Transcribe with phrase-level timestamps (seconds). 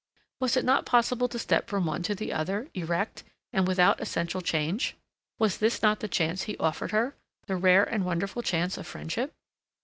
[0.39, 4.41] Was it not possible to step from one to the other, erect, and without essential
[4.41, 4.95] change?
[5.37, 9.31] Was this not the chance he offered her—the rare and wonderful chance of friendship?